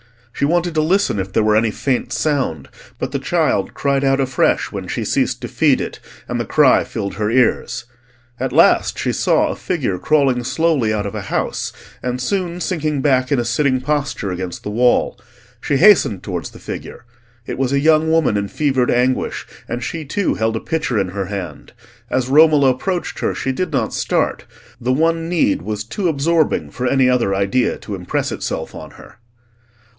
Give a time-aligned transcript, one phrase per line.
[0.33, 2.67] She wanted to listen if there were any faint sound,
[2.97, 6.83] but the child cried out afresh when she ceased to feed it, and the cry
[6.83, 7.85] filled her ears.
[8.39, 13.01] At last she saw a figure crawling slowly out of a house, and soon sinking
[13.03, 15.19] back in a sitting posture against the wall.
[15.61, 17.05] She hastened towards the figure;
[17.45, 21.09] it was a young woman in fevered anguish, and she, too, held a pitcher in
[21.09, 21.73] her hand.
[22.09, 24.45] As Romola approached her she did not start;
[24.79, 29.19] the one need was too absorbing for any other idea to impress itself on her.